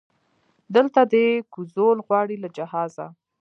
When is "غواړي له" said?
2.07-2.49